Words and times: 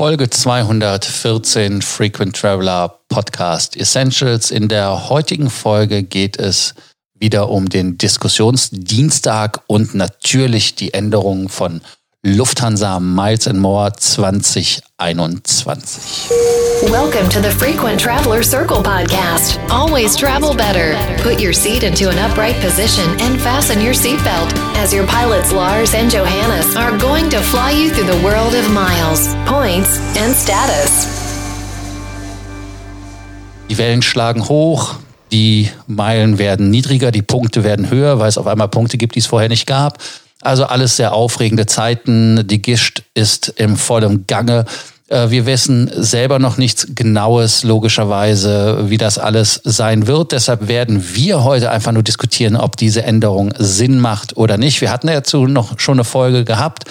Folge 0.00 0.30
214 0.30 1.82
Frequent 1.82 2.34
Traveler 2.34 3.00
Podcast 3.10 3.76
Essentials. 3.76 4.50
In 4.50 4.68
der 4.68 5.10
heutigen 5.10 5.50
Folge 5.50 6.04
geht 6.04 6.38
es 6.38 6.74
wieder 7.12 7.50
um 7.50 7.68
den 7.68 7.98
Diskussionsdienstag 7.98 9.60
und 9.66 9.94
natürlich 9.94 10.74
die 10.74 10.94
Änderungen 10.94 11.50
von 11.50 11.82
Lufthansa 12.26 13.00
Miles 13.00 13.46
and 13.46 13.58
More 13.58 13.88
2021. 13.88 15.40
Welcome 16.92 17.30
to 17.30 17.40
the 17.40 17.50
Frequent 17.50 17.98
Traveler 17.98 18.42
Circle 18.42 18.82
podcast. 18.82 19.56
Always 19.70 20.16
travel 20.16 20.54
better. 20.54 20.92
Put 21.22 21.40
your 21.40 21.54
seat 21.54 21.82
into 21.82 22.10
an 22.10 22.18
upright 22.18 22.56
position 22.56 23.08
and 23.20 23.40
fasten 23.40 23.80
your 23.80 23.94
seatbelt 23.94 24.52
as 24.76 24.92
your 24.92 25.06
pilots 25.06 25.50
Lars 25.50 25.94
and 25.94 26.10
Johannes 26.10 26.76
are 26.76 26.94
going 26.98 27.30
to 27.30 27.40
fly 27.40 27.70
you 27.70 27.88
through 27.88 28.12
the 28.12 28.22
world 28.22 28.54
of 28.54 28.70
miles, 28.70 29.34
points 29.46 29.98
and 30.18 30.36
status. 30.36 31.06
Die 33.70 33.78
Wellen 33.78 34.02
schlagen 34.02 34.46
hoch, 34.46 34.96
die 35.32 35.70
Meilen 35.86 36.36
werden 36.36 36.68
niedriger, 36.68 37.12
die 37.12 37.22
Punkte 37.22 37.64
werden 37.64 37.88
höher, 37.88 38.18
weil 38.18 38.28
es 38.28 38.36
auf 38.36 38.46
einmal 38.46 38.68
Punkte 38.68 38.98
gibt, 38.98 39.14
die 39.14 39.20
es 39.20 39.26
vorher 39.26 39.48
nicht 39.48 39.66
gab. 39.66 39.96
Also 40.40 40.64
alles 40.64 40.96
sehr 40.96 41.12
aufregende 41.12 41.66
Zeiten. 41.66 42.46
Die 42.46 42.62
Gischt 42.62 43.02
ist 43.14 43.48
im 43.56 43.76
vollen 43.76 44.26
Gange. 44.26 44.64
Äh, 45.10 45.30
wir 45.30 45.44
wissen 45.44 45.90
selber 45.94 46.38
noch 46.38 46.56
nichts 46.56 46.86
Genaues, 46.94 47.62
logischerweise, 47.62 48.88
wie 48.88 48.96
das 48.96 49.18
alles 49.18 49.60
sein 49.64 50.06
wird. 50.06 50.32
Deshalb 50.32 50.68
werden 50.68 51.04
wir 51.14 51.44
heute 51.44 51.70
einfach 51.70 51.92
nur 51.92 52.02
diskutieren, 52.02 52.56
ob 52.56 52.76
diese 52.76 53.02
Änderung 53.02 53.52
Sinn 53.58 54.00
macht 54.00 54.36
oder 54.36 54.56
nicht. 54.56 54.80
Wir 54.80 54.90
hatten 54.90 55.08
dazu 55.08 55.46
noch 55.46 55.78
schon 55.78 55.96
eine 55.96 56.04
Folge 56.04 56.44
gehabt, 56.44 56.84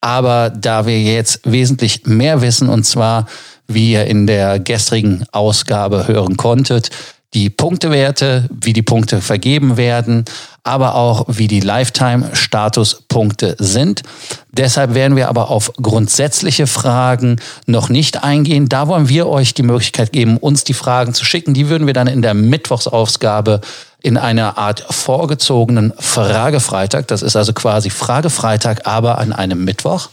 aber 0.00 0.50
da 0.50 0.86
wir 0.86 1.00
jetzt 1.00 1.40
wesentlich 1.44 2.06
mehr 2.06 2.42
wissen, 2.42 2.68
und 2.68 2.84
zwar, 2.84 3.26
wie 3.68 3.92
ihr 3.92 4.06
in 4.06 4.26
der 4.26 4.58
gestrigen 4.58 5.24
Ausgabe 5.30 6.08
hören 6.08 6.36
konntet, 6.36 6.90
die 7.34 7.48
Punktewerte, 7.48 8.48
wie 8.50 8.72
die 8.72 8.82
Punkte 8.82 9.20
vergeben 9.20 9.76
werden, 9.76 10.24
aber 10.64 10.96
auch 10.96 11.24
wie 11.28 11.46
die 11.46 11.60
Lifetime-Statuspunkte 11.60 13.56
sind. 13.58 14.02
Deshalb 14.50 14.94
werden 14.94 15.16
wir 15.16 15.28
aber 15.28 15.48
auf 15.48 15.72
grundsätzliche 15.80 16.66
Fragen 16.66 17.36
noch 17.66 17.88
nicht 17.88 18.24
eingehen. 18.24 18.68
Da 18.68 18.88
wollen 18.88 19.08
wir 19.08 19.28
euch 19.28 19.54
die 19.54 19.62
Möglichkeit 19.62 20.12
geben, 20.12 20.36
uns 20.38 20.64
die 20.64 20.74
Fragen 20.74 21.14
zu 21.14 21.24
schicken. 21.24 21.54
Die 21.54 21.68
würden 21.68 21.86
wir 21.86 21.94
dann 21.94 22.08
in 22.08 22.20
der 22.20 22.34
Mittwochsausgabe 22.34 23.60
in 24.02 24.16
einer 24.16 24.58
Art 24.58 24.84
vorgezogenen 24.90 25.92
Fragefreitag, 25.98 27.06
das 27.08 27.22
ist 27.22 27.36
also 27.36 27.52
quasi 27.52 27.90
Fragefreitag, 27.90 28.86
aber 28.86 29.18
an 29.18 29.32
einem 29.32 29.64
Mittwoch. 29.64 30.08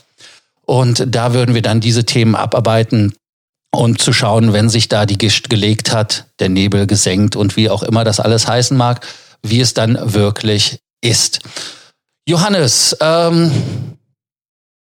Und 0.66 1.06
da 1.08 1.34
würden 1.34 1.56
wir 1.56 1.62
dann 1.62 1.80
diese 1.80 2.04
Themen 2.04 2.36
abarbeiten, 2.36 3.14
und 3.72 4.02
zu 4.02 4.14
schauen, 4.14 4.54
wenn 4.54 4.70
sich 4.70 4.90
da 4.90 5.06
die 5.06 5.18
Gischt 5.18 5.50
gelegt 5.50 5.92
hat, 5.92 6.26
der 6.40 6.50
Nebel 6.50 6.88
gesenkt 6.88 7.36
und 7.36 7.58
wie 7.58 7.70
auch 7.70 7.84
immer 7.84 8.04
das 8.04 8.20
alles 8.20 8.48
heißen 8.48 8.78
mag, 8.78 9.06
wie 9.44 9.62
es 9.62 9.74
dann 9.74 10.14
wirklich 10.14 10.80
ist. 11.02 11.40
Johannes, 12.28 12.98
ähm, 13.02 13.52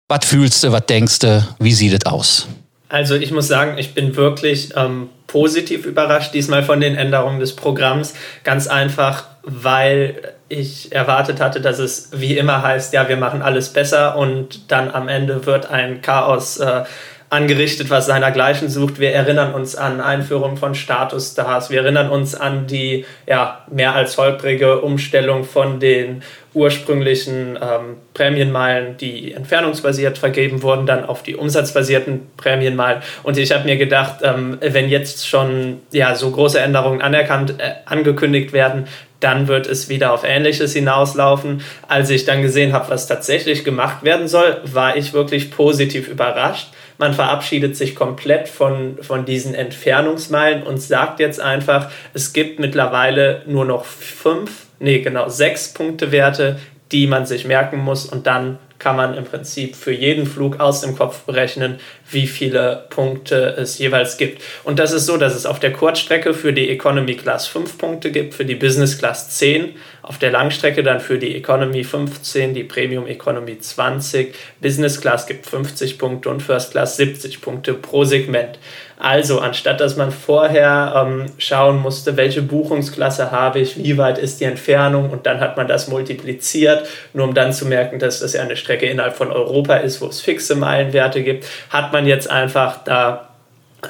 was 0.09 0.25
fühlst 0.25 0.63
du, 0.63 0.71
was 0.71 0.85
denkst 0.85 1.19
du, 1.19 1.47
wie 1.59 1.73
sieht 1.73 1.93
es 1.93 2.05
aus? 2.05 2.47
Also 2.89 3.15
ich 3.15 3.31
muss 3.31 3.47
sagen, 3.47 3.77
ich 3.77 3.93
bin 3.93 4.17
wirklich 4.17 4.73
ähm, 4.75 5.07
positiv 5.27 5.85
überrascht 5.85 6.33
diesmal 6.33 6.63
von 6.63 6.81
den 6.81 6.95
Änderungen 6.95 7.39
des 7.39 7.55
Programms. 7.55 8.13
Ganz 8.43 8.67
einfach, 8.67 9.27
weil 9.43 10.33
ich 10.49 10.91
erwartet 10.91 11.39
hatte, 11.39 11.61
dass 11.61 11.79
es 11.79 12.09
wie 12.11 12.37
immer 12.37 12.61
heißt, 12.61 12.91
ja, 12.91 13.07
wir 13.07 13.15
machen 13.15 13.41
alles 13.41 13.69
besser 13.69 14.17
und 14.17 14.69
dann 14.69 14.91
am 14.91 15.07
Ende 15.07 15.45
wird 15.45 15.67
ein 15.67 16.01
Chaos 16.01 16.57
äh, 16.57 16.83
angerichtet, 17.31 17.89
was 17.89 18.07
seinergleichen 18.07 18.67
sucht. 18.67 18.99
Wir 18.99 19.13
erinnern 19.13 19.53
uns 19.53 19.77
an 19.77 20.01
Einführung 20.01 20.57
von 20.57 20.75
Statusstars. 20.75 21.69
Wir 21.69 21.81
erinnern 21.81 22.09
uns 22.09 22.35
an 22.35 22.67
die 22.67 23.05
ja, 23.25 23.65
mehr 23.71 23.95
als 23.95 24.17
holprige 24.17 24.81
Umstellung 24.81 25.45
von 25.45 25.79
den 25.79 26.23
ursprünglichen 26.53 27.55
ähm, 27.55 27.95
Prämienmeilen, 28.13 28.97
die 28.97 29.31
entfernungsbasiert 29.31 30.17
vergeben 30.17 30.61
wurden, 30.61 30.85
dann 30.85 31.05
auf 31.05 31.23
die 31.23 31.37
umsatzbasierten 31.37 32.27
Prämienmeilen. 32.35 33.01
Und 33.23 33.37
ich 33.37 33.53
habe 33.53 33.63
mir 33.63 33.77
gedacht, 33.77 34.17
ähm, 34.23 34.57
wenn 34.59 34.89
jetzt 34.89 35.25
schon 35.25 35.79
ja, 35.93 36.15
so 36.15 36.31
große 36.31 36.59
Änderungen 36.59 37.01
anerkannt, 37.01 37.55
äh, 37.59 37.75
angekündigt 37.85 38.51
werden, 38.51 38.89
dann 39.21 39.47
wird 39.47 39.67
es 39.67 39.87
wieder 39.87 40.11
auf 40.11 40.25
Ähnliches 40.25 40.73
hinauslaufen. 40.73 41.61
Als 41.87 42.09
ich 42.09 42.25
dann 42.25 42.41
gesehen 42.41 42.73
habe, 42.73 42.89
was 42.89 43.07
tatsächlich 43.07 43.63
gemacht 43.63 44.03
werden 44.03 44.27
soll, 44.27 44.59
war 44.65 44.97
ich 44.97 45.13
wirklich 45.13 45.49
positiv 45.49 46.09
überrascht 46.09 46.67
man 47.01 47.13
verabschiedet 47.13 47.75
sich 47.75 47.95
komplett 47.95 48.47
von, 48.47 48.97
von 49.01 49.25
diesen 49.25 49.53
Entfernungsmeilen 49.53 50.63
und 50.63 50.77
sagt 50.77 51.19
jetzt 51.19 51.41
einfach, 51.41 51.91
es 52.13 52.31
gibt 52.31 52.59
mittlerweile 52.59 53.41
nur 53.47 53.65
noch 53.65 53.83
fünf, 53.83 54.67
nee, 54.79 54.99
genau, 54.99 55.27
sechs 55.27 55.73
Punktewerte, 55.73 56.59
die 56.91 57.07
man 57.07 57.25
sich 57.25 57.45
merken 57.45 57.79
muss 57.79 58.05
und 58.05 58.27
dann 58.27 58.59
kann 58.77 58.95
man 58.95 59.15
im 59.15 59.25
Prinzip 59.25 59.75
für 59.75 59.91
jeden 59.91 60.25
Flug 60.25 60.59
aus 60.59 60.81
dem 60.81 60.95
Kopf 60.95 61.21
berechnen, 61.21 61.79
wie 62.09 62.25
viele 62.25 62.85
Punkte 62.89 63.55
es 63.57 63.77
jeweils 63.77 64.17
gibt. 64.17 64.41
Und 64.63 64.79
das 64.79 64.91
ist 64.91 65.05
so, 65.05 65.17
dass 65.17 65.35
es 65.35 65.45
auf 65.45 65.59
der 65.59 65.71
Kurzstrecke 65.71 66.33
für 66.33 66.51
die 66.51 66.69
Economy 66.69 67.15
Class 67.15 67.45
5 67.47 67.77
Punkte 67.77 68.11
gibt, 68.11 68.33
für 68.33 68.45
die 68.45 68.55
Business 68.55 68.97
Class 68.97 69.29
10, 69.37 69.75
auf 70.01 70.17
der 70.17 70.31
Langstrecke 70.31 70.83
dann 70.83 70.99
für 70.99 71.19
die 71.19 71.35
Economy 71.35 71.83
15, 71.83 72.53
die 72.53 72.63
Premium 72.63 73.07
Economy 73.07 73.59
20, 73.59 74.33
Business 74.59 74.99
Class 74.99 75.27
gibt 75.27 75.45
50 75.45 75.97
Punkte 75.97 76.29
und 76.29 76.41
First 76.41 76.71
Class 76.71 76.97
70 76.97 77.41
Punkte 77.41 77.73
pro 77.73 78.03
Segment. 78.03 78.57
Also, 78.97 79.39
anstatt 79.39 79.79
dass 79.79 79.97
man 79.97 80.11
vorher 80.11 80.93
ähm, 80.95 81.25
schauen 81.39 81.79
musste, 81.79 82.17
welche 82.17 82.43
Buchungsklasse 82.43 83.31
habe 83.31 83.59
ich, 83.59 83.77
wie 83.77 83.97
weit 83.97 84.19
ist 84.19 84.39
die 84.39 84.45
Entfernung 84.45 85.09
und 85.09 85.25
dann 85.25 85.39
hat 85.39 85.57
man 85.57 85.67
das 85.67 85.87
multipliziert, 85.87 86.87
nur 87.13 87.27
um 87.27 87.33
dann 87.33 87.51
zu 87.51 87.65
merken, 87.65 87.97
dass 87.97 88.19
das 88.19 88.33
ja 88.33 88.41
eine 88.41 88.55
Strecke 88.55 88.85
innerhalb 88.85 89.15
von 89.15 89.31
Europa 89.31 89.77
ist, 89.77 90.01
wo 90.01 90.07
es 90.07 90.21
fixe 90.21 90.55
Meilenwerte 90.55 91.23
gibt, 91.23 91.45
hat 91.71 91.91
man 91.93 92.05
jetzt 92.05 92.29
einfach 92.29 92.83
da 92.83 93.29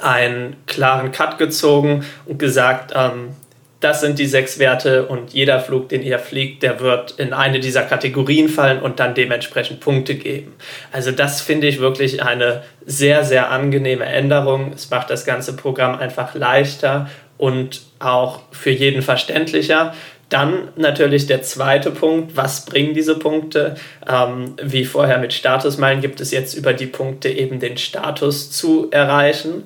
einen 0.00 0.56
klaren 0.66 1.12
Cut 1.12 1.36
gezogen 1.36 2.06
und 2.24 2.38
gesagt, 2.38 2.92
ähm, 2.94 3.36
das 3.82 4.00
sind 4.00 4.18
die 4.18 4.26
sechs 4.26 4.58
Werte 4.58 5.06
und 5.06 5.32
jeder 5.32 5.60
Flug, 5.60 5.88
den 5.88 6.02
ihr 6.02 6.18
fliegt, 6.18 6.62
der 6.62 6.80
wird 6.80 7.12
in 7.18 7.32
eine 7.32 7.60
dieser 7.60 7.82
Kategorien 7.82 8.48
fallen 8.48 8.80
und 8.80 9.00
dann 9.00 9.14
dementsprechend 9.14 9.80
Punkte 9.80 10.14
geben. 10.14 10.54
Also 10.92 11.10
das 11.10 11.40
finde 11.40 11.66
ich 11.66 11.80
wirklich 11.80 12.22
eine 12.22 12.62
sehr, 12.86 13.24
sehr 13.24 13.50
angenehme 13.50 14.04
Änderung. 14.04 14.72
Es 14.72 14.90
macht 14.90 15.10
das 15.10 15.24
ganze 15.24 15.56
Programm 15.56 15.98
einfach 15.98 16.34
leichter 16.34 17.10
und 17.38 17.82
auch 17.98 18.42
für 18.52 18.70
jeden 18.70 19.02
verständlicher. 19.02 19.94
Dann 20.28 20.68
natürlich 20.76 21.26
der 21.26 21.42
zweite 21.42 21.90
Punkt, 21.90 22.36
was 22.36 22.64
bringen 22.64 22.94
diese 22.94 23.18
Punkte? 23.18 23.74
Ähm, 24.08 24.54
wie 24.62 24.86
vorher 24.86 25.18
mit 25.18 25.34
Statusmeilen 25.34 26.00
gibt 26.00 26.22
es 26.22 26.30
jetzt 26.30 26.54
über 26.54 26.72
die 26.72 26.86
Punkte 26.86 27.28
eben 27.28 27.60
den 27.60 27.76
Status 27.76 28.50
zu 28.50 28.88
erreichen. 28.90 29.64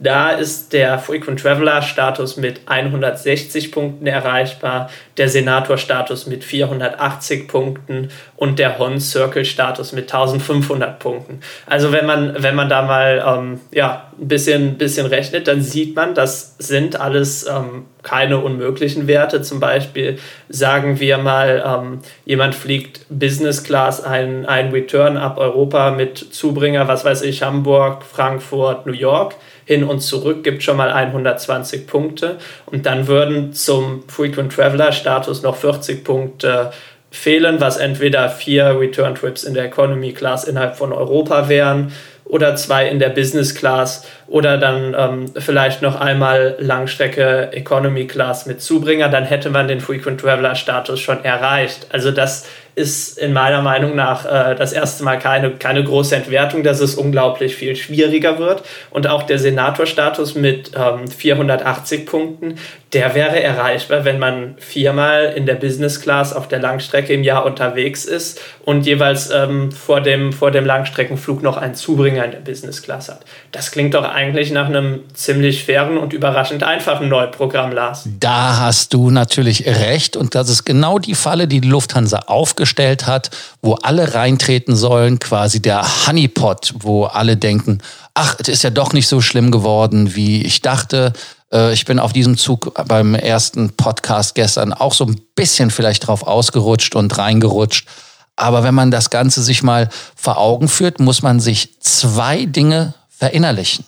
Da 0.00 0.32
ist 0.32 0.72
der 0.72 0.98
Frequent 0.98 1.40
Traveler 1.40 1.80
Status 1.80 2.36
mit 2.36 2.62
160 2.66 3.70
Punkten 3.70 4.08
erreichbar, 4.08 4.90
der 5.16 5.28
Senator 5.28 5.78
Status 5.78 6.26
mit 6.26 6.42
480 6.42 7.46
Punkten 7.46 8.08
und 8.34 8.58
der 8.58 8.80
Hon 8.80 8.98
Circle 8.98 9.44
Status 9.44 9.92
mit 9.92 10.12
1500 10.12 10.98
Punkten. 10.98 11.38
Also 11.66 11.92
wenn 11.92 12.06
man, 12.06 12.42
wenn 12.42 12.56
man 12.56 12.68
da 12.68 12.82
mal 12.82 13.24
ähm, 13.24 13.60
ja, 13.70 14.10
ein 14.20 14.26
bisschen, 14.26 14.78
bisschen 14.78 15.06
rechnet, 15.06 15.46
dann 15.46 15.62
sieht 15.62 15.94
man, 15.94 16.16
das 16.16 16.56
sind 16.58 17.00
alles 17.00 17.46
ähm, 17.46 17.84
keine 18.02 18.38
unmöglichen 18.38 19.06
Werte. 19.06 19.42
Zum 19.42 19.60
Beispiel 19.60 20.18
sagen 20.48 20.98
wir 20.98 21.18
mal, 21.18 21.62
ähm, 21.64 22.00
jemand 22.24 22.56
fliegt 22.56 23.06
Business 23.08 23.62
Class 23.62 24.02
ein, 24.02 24.44
ein 24.44 24.72
Return 24.72 25.16
ab 25.16 25.38
Europa 25.38 25.92
mit 25.92 26.18
Zubringer, 26.18 26.88
was 26.88 27.04
weiß 27.04 27.22
ich, 27.22 27.44
Hamburg, 27.44 28.02
Frankfurt, 28.02 28.86
New 28.86 28.92
York 28.92 29.36
hin 29.64 29.84
und 29.84 30.00
zurück 30.00 30.44
gibt 30.44 30.62
schon 30.62 30.76
mal 30.76 30.90
120 30.90 31.86
Punkte 31.86 32.36
und 32.66 32.86
dann 32.86 33.06
würden 33.06 33.52
zum 33.52 34.04
Frequent 34.08 34.52
Traveler 34.52 34.92
Status 34.92 35.42
noch 35.42 35.56
40 35.56 36.04
Punkte 36.04 36.72
fehlen, 37.10 37.60
was 37.60 37.76
entweder 37.76 38.28
vier 38.28 38.78
Return 38.78 39.14
Trips 39.14 39.44
in 39.44 39.54
der 39.54 39.66
Economy 39.66 40.12
Class 40.12 40.44
innerhalb 40.44 40.76
von 40.76 40.92
Europa 40.92 41.48
wären 41.48 41.92
oder 42.24 42.56
zwei 42.56 42.88
in 42.88 42.98
der 42.98 43.10
Business 43.10 43.54
Class 43.54 44.04
oder 44.26 44.58
dann 44.58 44.94
ähm, 44.98 45.26
vielleicht 45.36 45.82
noch 45.82 46.00
einmal 46.00 46.56
Langstrecke 46.58 47.50
Economy 47.52 48.06
Class 48.06 48.46
mit 48.46 48.62
Zubringer, 48.62 49.08
dann 49.08 49.24
hätte 49.24 49.50
man 49.50 49.68
den 49.68 49.80
Frequent 49.80 50.20
Traveler 50.20 50.54
Status 50.54 51.00
schon 51.00 51.22
erreicht. 51.24 51.86
Also 51.90 52.10
das 52.10 52.46
ist 52.74 53.18
in 53.18 53.32
meiner 53.32 53.62
Meinung 53.62 53.94
nach 53.94 54.24
äh, 54.24 54.54
das 54.56 54.72
erste 54.72 55.04
Mal 55.04 55.18
keine, 55.18 55.52
keine 55.52 55.84
große 55.84 56.16
Entwertung, 56.16 56.62
dass 56.62 56.80
es 56.80 56.96
unglaublich 56.96 57.54
viel 57.54 57.76
schwieriger 57.76 58.38
wird. 58.38 58.62
Und 58.90 59.06
auch 59.06 59.22
der 59.22 59.38
Senatorstatus 59.38 60.34
mit 60.34 60.72
ähm, 60.76 61.08
480 61.08 62.06
Punkten, 62.06 62.58
der 62.94 63.14
wäre 63.14 63.42
erreichbar, 63.42 64.04
wenn 64.04 64.20
man 64.20 64.54
viermal 64.58 65.32
in 65.36 65.46
der 65.46 65.56
Business 65.56 66.00
Class 66.00 66.32
auf 66.32 66.46
der 66.46 66.60
Langstrecke 66.60 67.12
im 67.12 67.24
Jahr 67.24 67.44
unterwegs 67.44 68.04
ist 68.04 68.40
und 68.64 68.86
jeweils 68.86 69.30
ähm, 69.30 69.72
vor, 69.72 70.00
dem, 70.00 70.32
vor 70.32 70.52
dem 70.52 70.64
Langstreckenflug 70.64 71.42
noch 71.42 71.56
einen 71.56 71.74
Zubringer 71.74 72.24
in 72.24 72.30
der 72.30 72.38
Business 72.38 72.82
Class 72.82 73.08
hat. 73.08 73.24
Das 73.50 73.72
klingt 73.72 73.94
doch 73.94 74.04
eigentlich 74.04 74.52
nach 74.52 74.66
einem 74.66 75.00
ziemlich 75.12 75.64
fairen 75.64 75.98
und 75.98 76.12
überraschend 76.12 76.62
einfachen 76.62 77.08
Neuprogramm, 77.08 77.72
Lars. 77.72 78.08
Da 78.20 78.60
hast 78.60 78.94
du 78.94 79.10
natürlich 79.10 79.66
recht 79.66 80.16
und 80.16 80.36
das 80.36 80.48
ist 80.48 80.64
genau 80.64 81.00
die 81.00 81.16
Falle, 81.16 81.48
die 81.48 81.60
die 81.60 81.68
Lufthansa 81.68 82.20
aufgestellt 82.26 83.06
hat, 83.06 83.30
wo 83.60 83.74
alle 83.74 84.14
reintreten 84.14 84.76
sollen, 84.76 85.18
quasi 85.18 85.60
der 85.60 85.84
Honeypot, 86.06 86.74
wo 86.78 87.04
alle 87.04 87.36
denken, 87.36 87.80
ach, 88.14 88.36
es 88.40 88.48
ist 88.48 88.62
ja 88.62 88.70
doch 88.70 88.92
nicht 88.92 89.08
so 89.08 89.20
schlimm 89.20 89.50
geworden, 89.50 90.14
wie 90.14 90.44
ich 90.44 90.62
dachte. 90.62 91.12
Äh, 91.54 91.72
ich 91.72 91.84
bin 91.84 91.98
auf 91.98 92.12
diesem 92.12 92.36
Zug 92.36 92.74
beim 92.86 93.14
ersten 93.14 93.70
Podcast 93.70 94.34
gestern 94.34 94.72
auch 94.72 94.92
so 94.92 95.06
ein 95.06 95.20
bisschen 95.34 95.70
vielleicht 95.70 96.06
drauf 96.06 96.24
ausgerutscht 96.24 96.94
und 96.96 97.16
reingerutscht. 97.16 97.88
Aber 98.36 98.64
wenn 98.64 98.74
man 98.74 98.90
das 98.90 99.10
Ganze 99.10 99.42
sich 99.42 99.62
mal 99.62 99.88
vor 100.16 100.38
Augen 100.38 100.68
führt, 100.68 100.98
muss 100.98 101.22
man 101.22 101.38
sich 101.38 101.80
zwei 101.80 102.46
Dinge 102.46 102.94
verinnerlichen. 103.08 103.84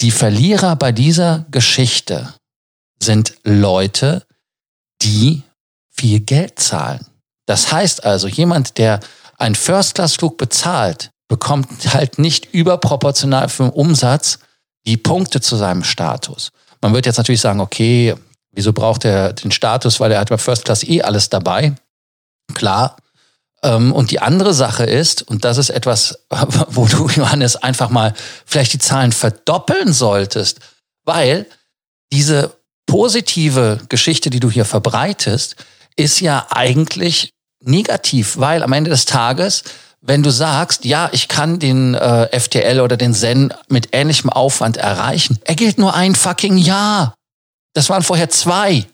Die 0.00 0.10
Verlierer 0.10 0.74
bei 0.76 0.90
dieser 0.90 1.44
Geschichte 1.50 2.32
sind 3.00 3.34
Leute, 3.44 4.24
die 5.02 5.42
viel 5.90 6.20
Geld 6.20 6.58
zahlen. 6.58 7.06
Das 7.46 7.70
heißt 7.70 8.04
also, 8.04 8.26
jemand, 8.26 8.78
der 8.78 9.00
einen 9.36 9.54
First-Class-Flug 9.54 10.38
bezahlt, 10.38 11.10
bekommt 11.28 11.92
halt 11.92 12.18
nicht 12.18 12.54
überproportional 12.54 13.50
für 13.50 13.64
den 13.64 13.72
Umsatz 13.72 14.38
die 14.86 14.96
Punkte 14.96 15.40
zu 15.40 15.56
seinem 15.56 15.84
Status. 15.84 16.50
Man 16.80 16.92
wird 16.92 17.06
jetzt 17.06 17.16
natürlich 17.16 17.40
sagen, 17.40 17.60
okay, 17.60 18.14
wieso 18.52 18.72
braucht 18.72 19.04
er 19.04 19.32
den 19.32 19.50
Status, 19.50 20.00
weil 20.00 20.12
er 20.12 20.20
hat 20.20 20.30
bei 20.30 20.38
First 20.38 20.64
Class 20.64 20.82
eh 20.84 21.02
alles 21.02 21.28
dabei. 21.28 21.74
Klar. 22.54 22.96
Ähm, 23.62 23.92
und 23.92 24.10
die 24.10 24.20
andere 24.20 24.52
Sache 24.52 24.84
ist, 24.84 25.22
und 25.22 25.44
das 25.44 25.58
ist 25.58 25.70
etwas, 25.70 26.18
wo 26.68 26.86
du, 26.86 27.08
Johannes, 27.08 27.56
einfach 27.56 27.90
mal 27.90 28.14
vielleicht 28.44 28.74
die 28.74 28.78
Zahlen 28.78 29.12
verdoppeln 29.12 29.92
solltest, 29.92 30.60
weil 31.04 31.46
diese 32.12 32.52
positive 32.86 33.80
Geschichte, 33.88 34.30
die 34.30 34.40
du 34.40 34.50
hier 34.50 34.64
verbreitest, 34.64 35.56
ist 35.96 36.20
ja 36.20 36.46
eigentlich 36.50 37.32
negativ, 37.60 38.36
weil 38.36 38.62
am 38.62 38.72
Ende 38.72 38.90
des 38.90 39.06
Tages 39.06 39.64
wenn 40.06 40.22
du 40.22 40.30
sagst, 40.30 40.84
ja, 40.84 41.08
ich 41.12 41.28
kann 41.28 41.58
den 41.58 41.94
äh, 41.94 42.38
FTL 42.38 42.80
oder 42.80 42.98
den 42.98 43.14
Zen 43.14 43.54
mit 43.68 43.88
ähnlichem 43.92 44.28
Aufwand 44.28 44.76
erreichen, 44.76 45.38
er 45.44 45.54
gilt 45.54 45.78
nur 45.78 45.94
ein 45.94 46.14
fucking 46.14 46.58
Jahr. 46.58 47.14
Das 47.72 47.88
waren 47.88 48.02
vorher 48.02 48.28
zwei. 48.28 48.86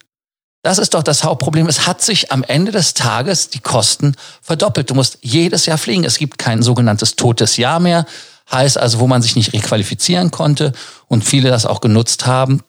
Das 0.63 0.79
ist 0.79 0.95
doch 0.95 1.03
das 1.03 1.25
Hauptproblem. 1.25 1.67
Es 1.67 1.87
hat 1.87 2.01
sich 2.01 2.31
am 2.31 2.45
Ende 2.45 2.71
des 2.71 2.95
Tages 2.95 3.51
die 3.51 3.59
Kosten 3.59 4.15
verdoppelt. 4.41 4.91
Du 4.91 4.95
musst 4.95 5.19
jedes 5.21 5.67
Jahr 5.67 5.79
fliegen. 5.79 6.05
Es 6.05 6.19
gibt 6.19 6.39
kein 6.39 6.63
sogenanntes 6.63 7.17
totes 7.17 7.57
Jahr 7.57 7.81
mehr. 7.81 8.07
Heißt 8.53 8.79
also, 8.79 9.01
wo 9.01 9.07
man 9.07 9.23
sich 9.23 9.37
nicht 9.37 9.53
requalifizieren 9.53 10.31
konnte 10.31 10.73
und 11.09 11.25
viele 11.25 11.51
das 11.51 11.67
auch 11.67 11.81
genutzt 11.81 12.27
haben. 12.27 12.63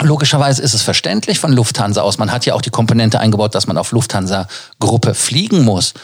Logischerweise 0.00 0.62
ist 0.62 0.74
es 0.74 0.82
verständlich 0.82 1.38
von 1.38 1.52
Lufthansa 1.52 2.02
aus. 2.02 2.18
Man 2.18 2.32
hat 2.32 2.46
ja 2.46 2.54
auch 2.54 2.62
die 2.62 2.70
Komponente 2.70 3.20
eingebaut, 3.20 3.54
dass 3.54 3.66
man 3.66 3.78
auf 3.78 3.92
Lufthansa-Gruppe 3.92 5.14
fliegen 5.14 5.64
muss. 5.64 5.94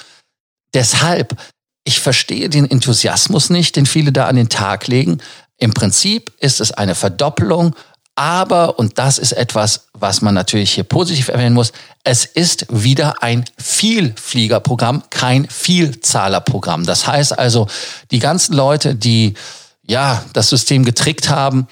Deshalb 0.74 1.36
ich 1.84 2.00
verstehe 2.00 2.48
den 2.48 2.70
Enthusiasmus 2.70 3.50
nicht, 3.50 3.76
den 3.76 3.86
viele 3.86 4.10
da 4.10 4.26
an 4.26 4.36
den 4.36 4.48
Tag 4.48 4.86
legen. 4.86 5.19
Im 5.58 5.72
Prinzip 5.72 6.32
ist 6.40 6.60
es 6.60 6.72
eine 6.72 6.94
Verdoppelung, 6.94 7.76
aber, 8.16 8.78
und 8.78 8.98
das 8.98 9.19
ist 9.19 9.32
etwas, 9.32 9.88
was 9.92 10.22
man 10.22 10.34
natürlich 10.34 10.72
hier 10.72 10.84
positiv 10.84 11.28
erwähnen 11.28 11.54
muss, 11.54 11.72
es 12.04 12.25
ist 12.25 12.66
wieder 12.70 13.22
ein 13.22 13.44
Vielfliegerprogramm, 13.58 15.02
kein 15.10 15.48
Vielzahlerprogramm. 15.48 16.86
Das 16.86 17.06
heißt 17.06 17.36
also, 17.36 17.66
die 18.12 18.20
ganzen 18.20 18.54
Leute, 18.54 18.94
die 18.94 19.34
ja 19.82 20.25
das 20.32 20.48
System 20.48 20.84
getrickt 20.84 21.28
haben, 21.28 21.66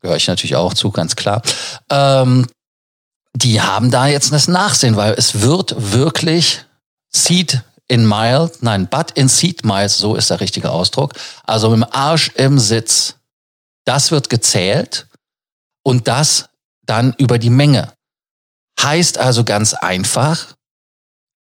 gehöre 0.00 0.16
ich 0.16 0.26
natürlich 0.26 0.56
auch 0.56 0.74
zu, 0.74 0.90
ganz 0.90 1.14
klar, 1.14 1.42
ähm, 1.90 2.46
die 3.36 3.60
haben 3.60 3.90
da 3.90 4.06
jetzt 4.06 4.32
das 4.32 4.48
Nachsehen, 4.48 4.96
weil 4.96 5.14
es 5.14 5.40
wird 5.40 5.74
wirklich 5.92 6.64
Seed 7.10 7.62
in 7.88 8.06
Mile, 8.06 8.50
nein, 8.60 8.88
but 8.88 9.10
in 9.12 9.28
Seat 9.28 9.64
Miles, 9.64 9.98
so 9.98 10.14
ist 10.14 10.30
der 10.30 10.40
richtige 10.40 10.70
Ausdruck. 10.70 11.12
Also 11.44 11.70
mit 11.70 11.80
dem 11.80 11.88
Arsch 11.92 12.30
im 12.34 12.58
Sitz. 12.58 13.16
Das 13.84 14.10
wird 14.10 14.30
gezählt 14.30 15.06
und 15.82 16.08
das 16.08 16.48
dann 16.86 17.14
über 17.18 17.38
die 17.38 17.50
Menge. 17.50 17.92
Heißt 18.80 19.18
also 19.18 19.44
ganz 19.44 19.74
einfach, 19.74 20.54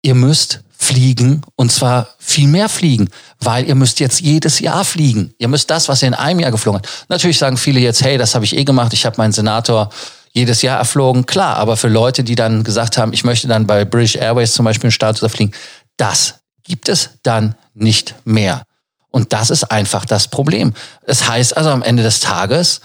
ihr 0.02 0.14
müsst 0.14 0.60
fliegen 0.76 1.42
und 1.54 1.70
zwar 1.70 2.08
viel 2.18 2.48
mehr 2.48 2.68
fliegen, 2.68 3.08
weil 3.38 3.68
ihr 3.68 3.76
müsst 3.76 4.00
jetzt 4.00 4.20
jedes 4.20 4.58
Jahr 4.58 4.84
fliegen. 4.84 5.32
Ihr 5.38 5.46
müsst 5.46 5.70
das, 5.70 5.88
was 5.88 6.02
ihr 6.02 6.08
in 6.08 6.14
einem 6.14 6.40
Jahr 6.40 6.50
geflogen 6.50 6.80
habt. 6.80 7.06
Natürlich 7.08 7.38
sagen 7.38 7.56
viele 7.56 7.78
jetzt, 7.78 8.02
hey, 8.02 8.18
das 8.18 8.34
habe 8.34 8.44
ich 8.44 8.56
eh 8.56 8.64
gemacht, 8.64 8.92
ich 8.92 9.06
habe 9.06 9.16
meinen 9.18 9.32
Senator 9.32 9.90
jedes 10.32 10.62
Jahr 10.62 10.78
erflogen. 10.78 11.26
Klar, 11.26 11.56
aber 11.56 11.76
für 11.76 11.88
Leute, 11.88 12.24
die 12.24 12.34
dann 12.34 12.64
gesagt 12.64 12.98
haben, 12.98 13.12
ich 13.12 13.22
möchte 13.22 13.48
dann 13.48 13.66
bei 13.66 13.84
British 13.84 14.16
Airways 14.16 14.54
zum 14.54 14.64
Beispiel 14.64 14.88
einen 14.88 14.92
Status 14.92 15.30
fliegen, 15.30 15.52
das 15.96 16.40
gibt 16.62 16.88
es 16.88 17.10
dann 17.22 17.54
nicht 17.74 18.14
mehr. 18.24 18.64
Und 19.10 19.32
das 19.32 19.50
ist 19.50 19.64
einfach 19.64 20.04
das 20.04 20.28
Problem. 20.28 20.72
Es 21.06 21.28
heißt 21.28 21.56
also 21.56 21.70
am 21.70 21.82
Ende 21.82 22.02
des 22.02 22.20
Tages, 22.20 22.80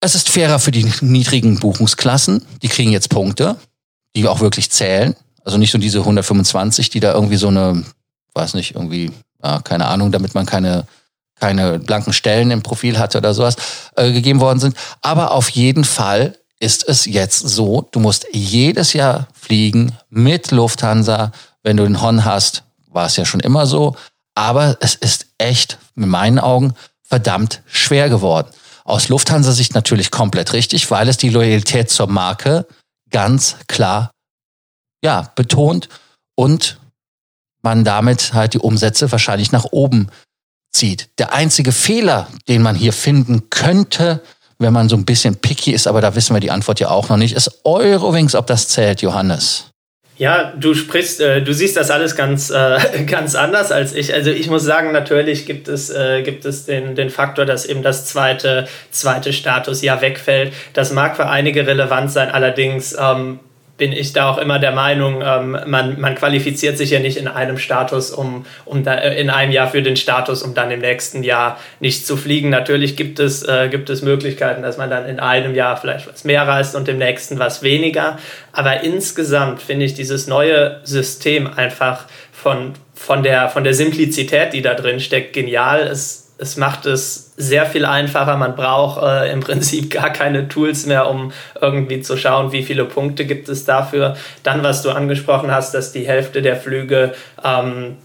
es 0.00 0.16
ist 0.16 0.28
fairer 0.28 0.58
für 0.58 0.72
die 0.72 0.92
niedrigen 1.00 1.60
Buchungsklassen. 1.60 2.44
Die 2.60 2.68
kriegen 2.68 2.90
jetzt 2.90 3.08
Punkte, 3.08 3.56
die 4.16 4.26
auch 4.26 4.40
wirklich 4.40 4.70
zählen. 4.70 5.14
Also 5.44 5.58
nicht 5.58 5.70
so 5.70 5.78
diese 5.78 6.00
125, 6.00 6.90
die 6.90 7.00
da 7.00 7.14
irgendwie 7.14 7.36
so 7.36 7.48
eine, 7.48 7.84
weiß 8.34 8.54
nicht, 8.54 8.74
irgendwie, 8.74 9.12
ja, 9.42 9.60
keine 9.60 9.86
Ahnung, 9.86 10.10
damit 10.10 10.34
man 10.34 10.44
keine, 10.44 10.86
keine 11.36 11.78
blanken 11.78 12.12
Stellen 12.12 12.50
im 12.50 12.62
Profil 12.62 12.98
hatte 12.98 13.18
oder 13.18 13.32
sowas, 13.32 13.56
äh, 13.96 14.12
gegeben 14.12 14.40
worden 14.40 14.58
sind. 14.58 14.76
Aber 15.02 15.30
auf 15.30 15.50
jeden 15.50 15.84
Fall 15.84 16.36
ist 16.58 16.88
es 16.88 17.06
jetzt 17.06 17.38
so, 17.48 17.88
du 17.92 18.00
musst 18.00 18.26
jedes 18.32 18.92
Jahr 18.92 19.28
fliegen 19.32 19.96
mit 20.10 20.50
Lufthansa 20.50 21.30
wenn 21.62 21.76
du 21.76 21.84
den 21.84 22.02
Hon 22.02 22.24
hast, 22.24 22.64
war 22.88 23.06
es 23.06 23.16
ja 23.16 23.24
schon 23.24 23.40
immer 23.40 23.66
so. 23.66 23.96
Aber 24.34 24.76
es 24.80 24.94
ist 24.94 25.26
echt, 25.38 25.78
in 25.96 26.08
meinen 26.08 26.38
Augen, 26.38 26.74
verdammt 27.02 27.62
schwer 27.66 28.08
geworden. 28.08 28.48
Aus 28.84 29.08
Lufthansa-Sicht 29.08 29.74
natürlich 29.74 30.10
komplett 30.10 30.52
richtig, 30.52 30.90
weil 30.90 31.08
es 31.08 31.16
die 31.16 31.28
Loyalität 31.28 31.90
zur 31.90 32.08
Marke 32.08 32.66
ganz 33.10 33.56
klar 33.68 34.10
ja, 35.04 35.30
betont 35.34 35.88
und 36.34 36.78
man 37.62 37.84
damit 37.84 38.32
halt 38.32 38.54
die 38.54 38.58
Umsätze 38.58 39.12
wahrscheinlich 39.12 39.52
nach 39.52 39.66
oben 39.70 40.08
zieht. 40.72 41.10
Der 41.18 41.32
einzige 41.32 41.72
Fehler, 41.72 42.28
den 42.48 42.62
man 42.62 42.74
hier 42.74 42.92
finden 42.92 43.50
könnte, 43.50 44.22
wenn 44.58 44.72
man 44.72 44.88
so 44.88 44.96
ein 44.96 45.04
bisschen 45.04 45.36
picky 45.36 45.72
ist, 45.72 45.86
aber 45.86 46.00
da 46.00 46.14
wissen 46.14 46.34
wir 46.34 46.40
die 46.40 46.50
Antwort 46.50 46.80
ja 46.80 46.88
auch 46.88 47.08
noch 47.08 47.16
nicht, 47.16 47.34
ist 47.34 47.64
Eurowings, 47.64 48.34
ob 48.34 48.46
das 48.46 48.68
zählt, 48.68 49.02
Johannes. 49.02 49.71
Ja, 50.22 50.52
du 50.56 50.72
sprichst, 50.74 51.20
äh, 51.20 51.42
du 51.42 51.52
siehst 51.52 51.76
das 51.76 51.90
alles 51.90 52.14
ganz, 52.14 52.48
äh, 52.50 52.78
ganz 53.08 53.34
anders 53.34 53.72
als 53.72 53.92
ich. 53.92 54.14
Also 54.14 54.30
ich 54.30 54.48
muss 54.48 54.62
sagen, 54.62 54.92
natürlich 54.92 55.46
gibt 55.46 55.66
es, 55.66 55.90
äh, 55.90 56.22
gibt 56.22 56.44
es 56.44 56.64
den, 56.64 56.94
den 56.94 57.10
Faktor, 57.10 57.44
dass 57.44 57.66
eben 57.66 57.82
das 57.82 58.06
zweite, 58.06 58.68
zweite 58.92 59.32
Statusjahr 59.32 60.00
wegfällt. 60.00 60.52
Das 60.74 60.92
mag 60.92 61.16
für 61.16 61.28
einige 61.28 61.66
relevant 61.66 62.12
sein, 62.12 62.30
allerdings 62.30 62.96
ähm, 62.96 63.40
bin 63.82 63.90
ich 63.90 64.12
da 64.12 64.30
auch 64.30 64.38
immer 64.38 64.60
der 64.60 64.70
Meinung, 64.70 65.24
ähm, 65.26 65.58
man, 65.66 66.00
man 66.00 66.14
qualifiziert 66.14 66.78
sich 66.78 66.90
ja 66.90 67.00
nicht 67.00 67.16
in 67.16 67.26
einem 67.26 67.58
Status, 67.58 68.12
um, 68.12 68.46
um 68.64 68.84
da, 68.84 68.94
äh, 68.94 69.20
in 69.20 69.28
einem 69.28 69.50
Jahr 69.50 69.66
für 69.66 69.82
den 69.82 69.96
Status, 69.96 70.44
um 70.44 70.54
dann 70.54 70.70
im 70.70 70.78
nächsten 70.78 71.24
Jahr 71.24 71.58
nicht 71.80 72.06
zu 72.06 72.16
fliegen. 72.16 72.48
Natürlich 72.48 72.96
gibt 72.96 73.18
es, 73.18 73.42
äh, 73.42 73.68
gibt 73.68 73.90
es 73.90 74.02
Möglichkeiten, 74.02 74.62
dass 74.62 74.78
man 74.78 74.88
dann 74.88 75.08
in 75.08 75.18
einem 75.18 75.56
Jahr 75.56 75.76
vielleicht 75.76 76.06
was 76.06 76.22
mehr 76.22 76.46
reist 76.46 76.76
und 76.76 76.86
im 76.88 76.98
nächsten 76.98 77.40
was 77.40 77.64
weniger. 77.64 78.20
Aber 78.52 78.84
insgesamt 78.84 79.60
finde 79.60 79.84
ich 79.86 79.94
dieses 79.94 80.28
neue 80.28 80.78
System 80.84 81.48
einfach 81.52 82.04
von, 82.30 82.74
von, 82.94 83.24
der, 83.24 83.48
von 83.48 83.64
der 83.64 83.74
Simplizität, 83.74 84.52
die 84.52 84.62
da 84.62 84.74
drin 84.74 85.00
steckt, 85.00 85.32
genial. 85.32 85.88
Es, 85.88 86.21
es 86.42 86.56
macht 86.56 86.86
es 86.86 87.32
sehr 87.36 87.66
viel 87.66 87.84
einfacher. 87.84 88.36
Man 88.36 88.56
braucht 88.56 89.02
äh, 89.02 89.32
im 89.32 89.40
Prinzip 89.52 89.90
gar 89.90 90.10
keine 90.10 90.48
Tools 90.48 90.86
mehr, 90.86 91.08
um 91.08 91.32
irgendwie 91.60 92.00
zu 92.00 92.16
schauen, 92.16 92.52
wie 92.52 92.64
viele 92.64 92.84
Punkte 92.84 93.24
gibt 93.24 93.48
es 93.48 93.64
dafür. 93.64 94.16
Dann, 94.42 94.62
was 94.62 94.82
du 94.82 94.90
angesprochen 94.90 95.52
hast, 95.52 95.72
dass 95.72 95.92
die 95.92 96.06
Hälfte 96.06 96.42
der 96.42 96.56
Flüge 96.56 97.14
ähm, 97.44 97.96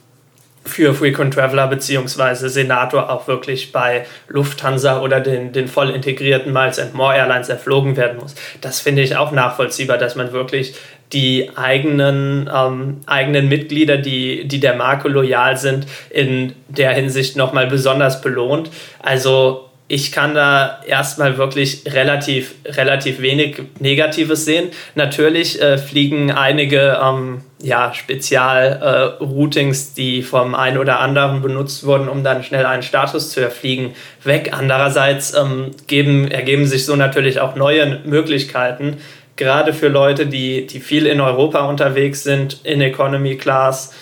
für 0.63 0.93
Frequent 0.93 1.33
Traveler 1.33 1.67
bzw. 1.67 2.47
Senator 2.47 3.09
auch 3.09 3.27
wirklich 3.27 3.71
bei 3.71 4.05
Lufthansa 4.27 4.99
oder 5.01 5.19
den, 5.19 5.51
den 5.53 5.67
voll 5.67 5.89
integrierten 5.89 6.53
Miles 6.53 6.77
and 6.77 6.93
More 6.93 7.15
Airlines 7.15 7.49
erflogen 7.49 7.95
werden 7.97 8.19
muss. 8.19 8.35
Das 8.61 8.81
finde 8.81 9.01
ich 9.01 9.15
auch 9.15 9.31
nachvollziehbar, 9.31 9.97
dass 9.97 10.15
man 10.15 10.31
wirklich 10.33 10.75
die 11.13 11.51
eigenen, 11.55 12.49
ähm, 12.53 13.01
eigenen 13.05 13.47
Mitglieder, 13.47 13.97
die, 13.97 14.47
die 14.47 14.59
der 14.59 14.75
Marke 14.75 15.07
loyal 15.07 15.57
sind, 15.57 15.87
in 16.09 16.53
der 16.67 16.93
Hinsicht 16.93 17.37
nochmal 17.37 17.67
besonders 17.67 18.21
belohnt. 18.21 18.69
Also 18.99 19.67
ich 19.89 20.11
kann 20.11 20.35
da 20.35 20.81
erstmal 20.85 21.37
wirklich 21.37 21.83
relativ, 21.87 22.55
relativ 22.65 23.21
wenig 23.21 23.61
Negatives 23.79 24.43
sehen. 24.43 24.69
Natürlich 24.95 25.61
äh, 25.61 25.77
fliegen 25.77 26.29
einige 26.29 26.99
ähm, 27.01 27.41
ja, 27.61 27.93
Spezial-Routings, 27.93 29.91
äh, 29.91 29.95
die 29.95 30.23
vom 30.23 30.55
einen 30.55 30.77
oder 30.77 30.99
anderen 30.99 31.41
benutzt 31.41 31.85
wurden, 31.85 32.09
um 32.09 32.21
dann 32.23 32.43
schnell 32.43 32.65
einen 32.65 32.83
Status 32.83 33.31
zu 33.31 33.39
erfliegen, 33.39 33.93
weg. 34.23 34.51
Andererseits 34.51 35.33
ähm, 35.33 35.71
geben, 35.87 36.29
ergeben 36.29 36.65
sich 36.65 36.85
so 36.85 36.97
natürlich 36.97 37.39
auch 37.39 37.55
neue 37.55 37.99
Möglichkeiten, 38.03 38.97
gerade 39.37 39.73
für 39.73 39.87
Leute, 39.87 40.27
die, 40.27 40.67
die 40.67 40.79
viel 40.79 41.05
in 41.05 41.21
Europa 41.21 41.61
unterwegs 41.61 42.23
sind, 42.23 42.61
in 42.63 42.81
Economy 42.81 43.37
Class. 43.37 43.93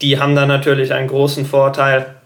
Die 0.00 0.18
haben 0.18 0.34
da 0.34 0.46
natürlich 0.46 0.92
einen 0.92 1.08
großen 1.08 1.44
Vorteil 1.46 2.16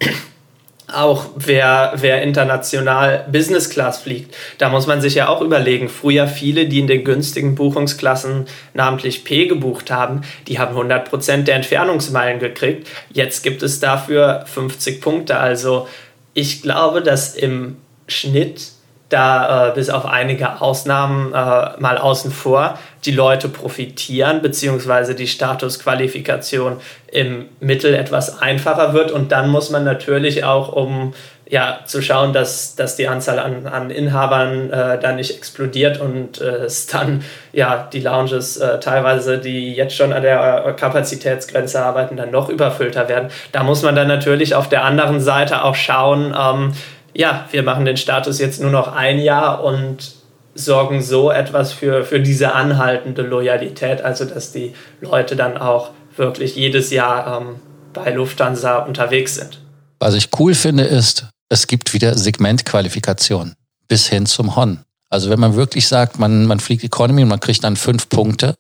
auch 0.95 1.27
wer, 1.37 1.93
wer 1.97 2.23
international 2.23 3.27
Business 3.31 3.71
Class 3.71 4.01
fliegt. 4.01 4.35
Da 4.59 4.69
muss 4.69 4.87
man 4.87 5.01
sich 5.01 5.15
ja 5.15 5.29
auch 5.29 5.41
überlegen, 5.41 5.89
früher 5.89 6.27
viele, 6.27 6.67
die 6.67 6.81
in 6.81 6.87
den 6.87 7.05
günstigen 7.05 7.55
Buchungsklassen 7.55 8.47
namentlich 8.75 9.25
P 9.25 9.47
gebucht 9.47 9.91
haben, 9.91 10.23
die 10.49 10.59
haben 10.59 10.77
100% 10.77 11.45
der 11.45 11.57
Entfernungsmeilen 11.57 12.41
gekriegt. 12.41 12.89
Jetzt 13.13 13.43
gibt 13.43 13.63
es 13.63 13.81
dafür 13.81 14.45
50 14.47 15.01
Punkte. 15.01 15.39
Also 15.39 15.89
ich 16.35 16.63
glaube, 16.63 17.03
dass 17.03 17.35
im 17.35 17.77
Schnitt 18.07 18.73
da 19.11 19.69
äh, 19.69 19.75
bis 19.75 19.91
auf 19.91 20.07
einige 20.07 20.63
Ausnahmen 20.63 21.33
äh, 21.33 21.35
mal 21.35 21.99
außen 21.99 22.31
vor 22.31 22.79
die 23.05 23.11
Leute 23.11 23.49
profitieren, 23.49 24.41
beziehungsweise 24.41 25.15
die 25.15 25.27
Statusqualifikation 25.27 26.77
im 27.11 27.47
Mittel 27.59 27.95
etwas 27.95 28.41
einfacher 28.41 28.95
wird. 28.95 29.11
Und 29.11 29.33
dann 29.33 29.51
muss 29.51 29.71
man 29.71 29.85
natürlich 29.85 30.45
auch, 30.45 30.73
um 30.73 31.13
ja, 31.49 31.81
zu 31.85 32.01
schauen, 32.01 32.33
dass, 32.33 32.77
dass 32.77 32.95
die 32.95 33.09
Anzahl 33.09 33.41
an, 33.41 33.67
an 33.67 33.91
Inhabern 33.91 34.71
äh, 34.71 35.01
dann 35.01 35.17
nicht 35.17 35.37
explodiert 35.37 36.01
und 36.01 36.41
äh, 36.41 36.45
es 36.45 36.87
dann 36.87 37.25
ja 37.53 37.89
die 37.93 38.01
Lounges 38.01 38.59
äh, 38.59 38.79
teilweise, 38.79 39.39
die 39.39 39.75
jetzt 39.75 39.97
schon 39.97 40.13
an 40.13 40.23
der 40.23 40.77
Kapazitätsgrenze 40.79 41.83
arbeiten, 41.83 42.17
dann 42.17 42.31
noch 42.31 42.49
überfüllter 42.49 43.09
werden. 43.09 43.31
Da 43.51 43.65
muss 43.65 43.83
man 43.83 43.97
dann 43.97 44.07
natürlich 44.07 44.55
auf 44.55 44.69
der 44.69 44.85
anderen 44.85 45.19
Seite 45.19 45.65
auch 45.65 45.75
schauen, 45.75 46.33
ähm, 46.39 46.73
ja, 47.15 47.47
wir 47.51 47.63
machen 47.63 47.85
den 47.85 47.97
Status 47.97 48.39
jetzt 48.39 48.61
nur 48.61 48.71
noch 48.71 48.89
ein 48.89 49.19
Jahr 49.19 49.63
und 49.65 50.13
sorgen 50.55 51.03
so 51.03 51.31
etwas 51.31 51.73
für, 51.73 52.05
für 52.05 52.21
diese 52.21 52.55
anhaltende 52.55 53.23
Loyalität, 53.23 54.03
also 54.03 54.25
dass 54.25 54.53
die 54.53 54.75
Leute 55.01 55.37
dann 55.37 55.57
auch 55.57 55.91
wirklich 56.17 56.57
jedes 56.57 56.91
Jahr 56.91 57.41
ähm, 57.41 57.57
bei 57.93 58.11
Lufthansa 58.13 58.79
unterwegs 58.79 59.37
sind. 59.37 59.61
Was 59.99 60.15
ich 60.15 60.29
cool 60.39 60.55
finde, 60.55 60.85
ist, 60.85 61.27
es 61.49 61.67
gibt 61.67 61.93
wieder 61.95 62.17
Segmentqualifikation 62.17 63.55
bis 63.89 64.07
hin 64.07 64.27
zum 64.27 64.57
Hon. 64.57 64.81
Also 65.09 65.31
wenn 65.31 65.41
man 65.41 65.57
wirklich 65.57 65.89
sagt, 65.89 66.19
man, 66.19 66.47
man 66.47 66.61
fliegt 66.61 66.85
Economy 66.85 67.23
und 67.23 67.29
man 67.29 67.41
kriegt 67.41 67.65
dann 67.65 67.77
fünf 67.77 68.09
Punkte, 68.09 68.55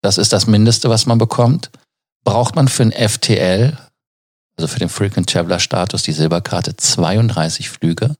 das 0.00 0.18
ist 0.18 0.32
das 0.32 0.46
Mindeste, 0.46 0.88
was 0.88 1.06
man 1.06 1.18
bekommt, 1.18 1.70
braucht 2.24 2.54
man 2.54 2.68
für 2.68 2.84
ein 2.84 2.92
FTL 2.92 3.76
also 4.62 4.72
für 4.72 4.78
den 4.78 4.88
Frequent 4.88 5.28
Traveler 5.28 5.58
Status 5.58 6.04
die 6.04 6.12
Silberkarte 6.12 6.76
32 6.76 7.68
Flüge, 7.68 8.14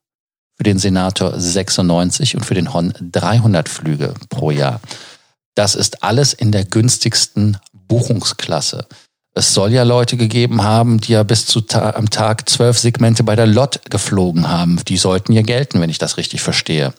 für 0.57 0.65
den 0.65 0.77
Senator 0.77 1.39
96 1.39 2.35
und 2.35 2.45
für 2.45 2.55
den 2.55 2.75
Hon 2.75 2.93
300 3.01 3.69
Flüge 3.69 4.15
pro 4.29 4.51
Jahr. 4.51 4.81
Das 5.55 5.77
ist 5.77 6.03
alles 6.03 6.33
in 6.33 6.51
der 6.51 6.65
günstigsten 6.65 7.59
Buchungsklasse. 7.73 8.87
Es 9.35 9.55
soll 9.55 9.73
ja 9.73 9.85
Leute 9.85 10.17
gegeben 10.17 10.65
haben, 10.65 11.01
die 11.01 11.13
ja 11.13 11.23
bis 11.23 11.47
zu 11.47 11.61
ta 11.61 11.91
am 11.91 12.11
Tag 12.11 12.51
zwölf 12.51 12.77
Segmente 12.77 13.23
bei 13.23 13.37
der 13.37 13.47
LOT 13.47 13.89
geflogen 13.89 14.49
haben. 14.49 14.81
Die 14.89 14.97
sollten 14.97 15.33
ja 15.33 15.43
gelten, 15.43 15.81
wenn 15.81 15.91
ich 15.91 15.99
das 15.99 16.17
richtig 16.17 16.43
verstehe. 16.43 16.93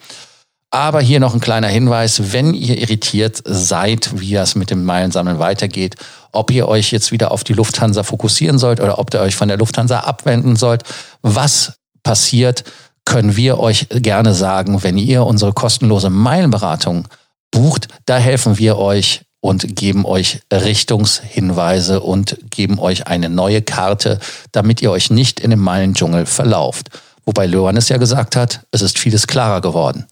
Aber 0.74 1.02
hier 1.02 1.20
noch 1.20 1.36
ein 1.36 1.40
kleiner 1.40 1.68
Hinweis, 1.68 2.34
wenn 2.34 2.56
ihr 2.56 2.80
irritiert 2.80 3.44
seid, 3.46 4.20
wie 4.20 4.34
das 4.34 4.56
mit 4.56 4.72
dem 4.72 4.84
Meilensammeln 4.86 5.38
weitergeht, 5.38 5.98
ob 6.32 6.50
ihr 6.50 6.68
euch 6.68 6.92
jetzt 6.92 7.12
wieder 7.12 7.32
auf 7.32 7.44
die 7.44 7.54
Lufthansa 7.54 8.02
fokussieren 8.02 8.58
sollt 8.58 8.80
oder 8.80 8.98
ob 8.98 9.14
ihr 9.14 9.20
euch 9.20 9.36
von 9.36 9.48
der 9.48 9.58
Lufthansa 9.58 10.00
abwenden 10.00 10.56
sollt, 10.56 10.82
was 11.22 11.74
passiert, 12.02 12.64
können 13.06 13.36
wir 13.36 13.60
euch 13.60 13.86
gerne 13.90 14.34
sagen, 14.34 14.82
wenn 14.82 14.98
ihr 14.98 15.28
unsere 15.28 15.54
kostenlose 15.54 16.10
Meilenberatung 16.10 17.08
bucht. 17.52 17.88
Da 18.08 18.18
helfen 18.18 18.58
wir 18.58 18.80
euch 18.80 19.22
und 19.42 19.76
geben 19.76 20.08
euch 20.08 20.42
Richtungshinweise 20.52 22.00
und 22.00 22.40
geben 22.50 22.80
euch 22.80 23.06
eine 23.06 23.30
neue 23.30 23.62
Karte, 23.62 24.18
damit 24.52 24.82
ihr 24.82 24.90
euch 24.90 25.12
nicht 25.12 25.40
in 25.40 25.52
dem 25.52 25.60
Meilendschungel 25.60 26.26
verlauft. 26.26 26.90
Wobei 27.26 27.46
Johannes 27.46 27.90
ja 27.90 27.98
gesagt 27.98 28.36
hat, 28.36 28.62
es 28.72 28.82
ist 28.82 28.98
vieles 28.98 29.28
klarer 29.28 29.62
geworden 29.62 30.08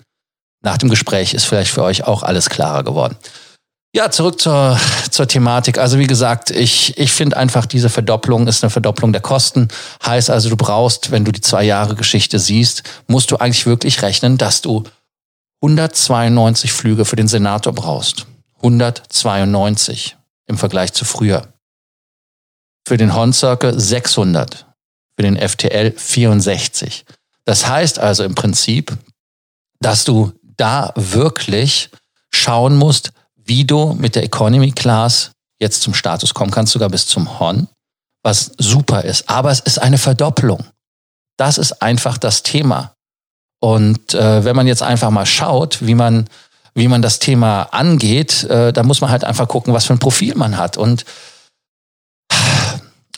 nach 0.62 0.78
dem 0.78 0.90
Gespräch 0.90 1.34
ist 1.34 1.46
vielleicht 1.46 1.72
für 1.72 1.84
euch 1.84 2.04
auch 2.06 2.24
alles 2.24 2.50
klarer 2.50 2.84
geworden. 2.84 3.18
Ja, 3.94 4.10
zurück 4.10 4.40
zur, 4.40 4.80
zur 5.10 5.28
Thematik. 5.28 5.78
Also 5.78 6.00
wie 6.00 6.08
gesagt, 6.08 6.50
ich, 6.50 6.98
ich 6.98 7.12
finde 7.12 7.36
einfach, 7.36 7.66
diese 7.66 7.90
Verdopplung 7.90 8.48
ist 8.48 8.64
eine 8.64 8.70
Verdopplung 8.70 9.12
der 9.12 9.22
Kosten. 9.22 9.68
Heißt 10.06 10.30
also, 10.30 10.50
du 10.50 10.56
brauchst, 10.56 11.12
wenn 11.12 11.26
du 11.26 11.32
die 11.34 11.42
zwei 11.42 11.64
Jahre 11.64 11.96
Geschichte 11.96 12.40
siehst, 12.40 12.84
musst 13.08 13.32
du 13.32 13.38
eigentlich 13.38 13.66
wirklich 13.66 14.02
rechnen, 14.02 14.38
dass 14.38 14.62
du 14.62 14.84
192 15.62 16.72
Flüge 16.72 17.04
für 17.04 17.18
den 17.18 17.28
Senator 17.28 17.74
brauchst. 17.74 18.28
192 18.58 20.16
im 20.48 20.58
Vergleich 20.58 20.94
zu 20.94 21.04
früher. 21.04 21.48
Für 22.88 22.96
den 22.96 23.14
Horn 23.14 23.34
Circle 23.34 23.78
600. 23.78 24.68
Für 25.18 25.24
den 25.24 25.38
FTL 25.38 25.92
64. 25.92 27.06
Das 27.44 27.68
heißt 27.68 28.00
also 28.00 28.24
im 28.24 28.36
Prinzip, 28.36 28.98
dass 29.82 30.06
du 30.06 30.32
da 30.62 30.94
wirklich 30.96 31.90
schauen 32.34 32.78
musst, 32.78 33.12
wie 33.36 33.66
du 33.66 33.94
mit 33.94 34.16
der 34.16 34.24
Economy 34.24 34.72
Class 34.72 35.32
jetzt 35.60 35.82
zum 35.82 35.94
Status 35.94 36.34
kommen 36.34 36.52
kannst, 36.52 36.74
sogar 36.74 36.90
bis 36.90 37.08
zum 37.08 37.40
Hon, 37.40 37.68
was 38.24 38.52
super 38.58 39.04
ist. 39.04 39.28
Aber 39.30 39.52
es 39.52 39.60
ist 39.60 39.80
eine 39.80 39.98
Verdopplung. 39.98 40.66
Das 41.38 41.58
ist 41.58 41.82
einfach 41.82 42.18
das 42.18 42.44
Thema. 42.44 42.94
Und 43.60 44.14
äh, 44.14 44.46
wenn 44.46 44.56
man 44.56 44.68
jetzt 44.68 44.84
einfach 44.84 45.10
mal 45.10 45.26
schaut, 45.26 45.86
wie 45.86 45.96
man, 45.96 46.28
wie 46.76 46.88
man 46.88 47.02
das 47.02 47.20
Thema 47.20 47.64
angeht, 47.72 48.44
äh, 48.44 48.72
da 48.72 48.84
muss 48.84 49.02
man 49.02 49.10
halt 49.10 49.24
einfach 49.24 49.48
gucken, 49.48 49.74
was 49.74 49.86
für 49.86 49.94
ein 49.94 50.00
Profil 50.00 50.36
man 50.36 50.58
hat. 50.58 50.78
Und 50.78 51.06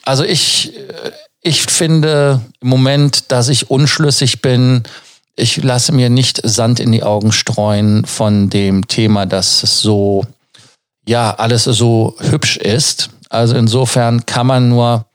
also 0.04 0.24
ich, 0.24 0.78
äh, 0.78 1.12
ich 1.42 1.62
finde 1.64 2.42
im 2.62 2.70
Moment, 2.70 3.32
dass 3.32 3.50
ich 3.50 3.70
unschlüssig 3.70 4.42
bin, 4.42 4.84
ich 5.36 5.58
lasse 5.64 5.92
mir 5.92 6.10
nicht 6.10 6.42
Sand 6.44 6.80
in 6.80 6.92
die 6.92 7.04
Augen 7.04 7.32
streuen 7.32 8.06
von 8.06 8.50
dem 8.50 8.88
Thema, 8.88 9.26
dass 9.26 9.64
es 9.64 9.80
so, 9.80 10.26
ja, 11.08 11.32
alles 11.32 11.64
so 11.64 12.16
hübsch 12.20 12.58
ist. 12.58 13.10
Also 13.30 13.56
insofern 13.56 14.26
kann 14.26 14.48
man 14.48 14.70
nur 14.70 15.06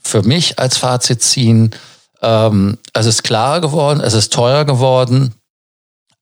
für 0.00 0.22
mich 0.22 0.58
als 0.58 0.76
Fazit 0.76 1.22
ziehen, 1.22 1.74
ähm, 2.22 2.78
es 2.92 3.06
ist 3.06 3.24
klarer 3.24 3.60
geworden, 3.60 4.00
es 4.00 4.14
ist 4.14 4.32
teurer 4.32 4.64
geworden, 4.64 5.34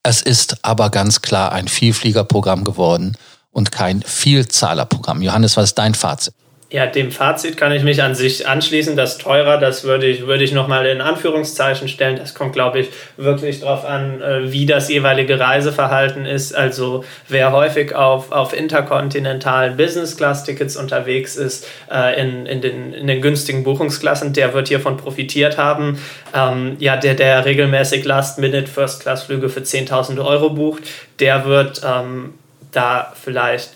es 0.02 0.22
ist 0.22 0.64
aber 0.64 0.90
ganz 0.90 1.22
klar 1.22 1.52
ein 1.52 1.68
Vielfliegerprogramm 1.68 2.64
geworden 2.64 3.16
und 3.50 3.70
kein 3.72 4.02
Vielzahlerprogramm. 4.02 5.22
Johannes, 5.22 5.56
was 5.56 5.70
ist 5.70 5.78
dein 5.78 5.94
Fazit? 5.94 6.34
Ja, 6.74 6.86
dem 6.86 7.12
Fazit 7.12 7.56
kann 7.56 7.70
ich 7.70 7.84
mich 7.84 8.02
an 8.02 8.16
sich 8.16 8.48
anschließen. 8.48 8.96
Das 8.96 9.16
teurer, 9.18 9.58
das 9.58 9.84
würde 9.84 10.06
ich, 10.06 10.26
würde 10.26 10.42
ich 10.42 10.50
nochmal 10.50 10.86
in 10.86 11.00
Anführungszeichen 11.00 11.86
stellen. 11.86 12.16
Das 12.16 12.34
kommt, 12.34 12.52
glaube 12.52 12.80
ich, 12.80 12.88
wirklich 13.16 13.60
darauf 13.60 13.84
an, 13.84 14.20
äh, 14.20 14.50
wie 14.50 14.66
das 14.66 14.88
jeweilige 14.88 15.38
Reiseverhalten 15.38 16.26
ist. 16.26 16.52
Also 16.52 17.04
wer 17.28 17.52
häufig 17.52 17.94
auf, 17.94 18.32
auf 18.32 18.52
interkontinentalen 18.52 19.76
Business-Class-Tickets 19.76 20.76
unterwegs 20.76 21.36
ist, 21.36 21.64
äh, 21.92 22.20
in, 22.20 22.44
in, 22.44 22.60
den, 22.60 22.92
in 22.92 23.06
den 23.06 23.22
günstigen 23.22 23.62
Buchungsklassen, 23.62 24.32
der 24.32 24.52
wird 24.52 24.66
hiervon 24.66 24.96
profitiert 24.96 25.56
haben. 25.56 26.00
Ähm, 26.34 26.74
ja, 26.80 26.96
der, 26.96 27.14
der 27.14 27.44
regelmäßig 27.44 28.04
Last-Minute-First-Class-Flüge 28.04 29.48
für 29.48 29.60
10.000 29.60 30.18
Euro 30.26 30.50
bucht, 30.50 30.82
der 31.20 31.44
wird 31.44 31.82
ähm, 31.84 32.34
da 32.72 33.12
vielleicht 33.14 33.74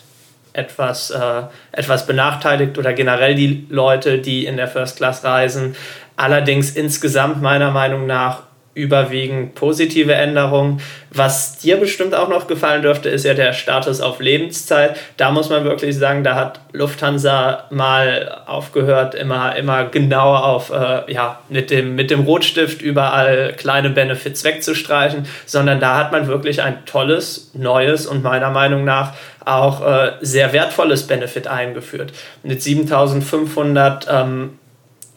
etwas, 0.59 1.11
äh, 1.11 1.43
etwas 1.73 2.07
benachteiligt 2.07 2.77
oder 2.77 2.93
generell 2.93 3.35
die 3.35 3.67
Leute, 3.71 4.19
die 4.19 4.45
in 4.45 4.57
der 4.57 4.69
First 4.69 4.97
Class 4.97 5.25
reisen. 5.25 5.77
Allerdings 6.17 6.73
insgesamt 6.73 7.41
meiner 7.41 7.71
Meinung 7.71 8.07
nach 8.07 8.48
überwiegend 8.79 9.57
positive 9.57 10.15
Änderungen. 10.15 10.81
Was 11.11 11.59
dir 11.59 11.79
bestimmt 11.79 12.15
auch 12.15 12.29
noch 12.29 12.47
gefallen 12.47 12.83
dürfte, 12.83 13.09
ist 13.09 13.25
ja 13.25 13.35
der 13.35 13.53
Status 13.53 14.01
auf 14.01 14.21
Lebenszeit. 14.21 14.97
Da 15.17 15.31
muss 15.33 15.51
man 15.51 15.65
wirklich 15.65 15.97
sagen, 15.97 16.23
da 16.23 16.37
hat 16.37 16.61
Lufthansa 16.73 17.65
mal 17.71 18.43
aufgehört, 18.47 19.15
immer, 19.15 19.57
immer 19.57 19.87
genau 19.87 20.35
auf, 20.35 20.71
äh, 20.71 21.13
ja, 21.13 21.41
mit 21.49 21.71
dem, 21.71 21.97
mit 21.97 22.11
dem 22.11 22.21
Rotstift 22.21 22.81
überall 22.81 23.55
kleine 23.57 23.91
Benefits 23.91 24.45
wegzustreichen, 24.45 25.27
sondern 25.45 25.81
da 25.81 25.97
hat 25.97 26.13
man 26.13 26.29
wirklich 26.29 26.63
ein 26.63 26.85
tolles, 26.87 27.51
neues 27.55 28.07
und 28.07 28.23
meiner 28.23 28.51
Meinung 28.51 28.85
nach 28.85 29.15
auch 29.45 29.85
äh, 29.85 30.13
sehr 30.21 30.53
wertvolles 30.53 31.07
Benefit 31.07 31.49
eingeführt. 31.49 32.13
Mit 32.43 32.63
7500 32.63 34.07
ähm, 34.09 34.59